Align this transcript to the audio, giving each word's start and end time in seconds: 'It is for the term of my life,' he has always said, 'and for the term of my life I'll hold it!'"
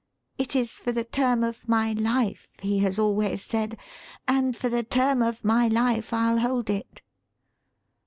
'It 0.39 0.55
is 0.55 0.71
for 0.71 0.91
the 0.91 1.03
term 1.03 1.43
of 1.43 1.69
my 1.69 1.93
life,' 1.93 2.49
he 2.63 2.79
has 2.79 2.97
always 2.97 3.43
said, 3.45 3.77
'and 4.27 4.57
for 4.57 4.67
the 4.67 4.81
term 4.81 5.21
of 5.21 5.45
my 5.45 5.67
life 5.67 6.11
I'll 6.11 6.39
hold 6.39 6.71
it!'" 6.71 7.03